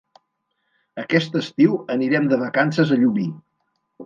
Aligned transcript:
Aquest 1.03 1.37
estiu 1.41 1.75
anirem 1.97 2.27
de 2.33 2.41
vacances 2.45 2.95
a 2.97 2.99
Llubí. 3.05 3.29